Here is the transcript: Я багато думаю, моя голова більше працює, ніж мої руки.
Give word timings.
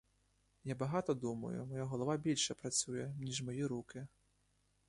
Я 0.63 0.75
багато 0.75 1.13
думаю, 1.13 1.65
моя 1.65 1.83
голова 1.83 2.17
більше 2.17 2.53
працює, 2.53 3.13
ніж 3.21 3.41
мої 3.41 3.65
руки. 3.65 4.07